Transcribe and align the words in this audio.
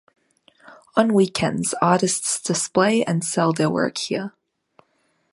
On 0.95 1.13
weekends, 1.13 1.75
artists 1.79 2.41
display 2.41 3.03
and 3.03 3.23
sell 3.23 3.53
their 3.53 3.69
work 3.69 3.99
here. 3.99 4.33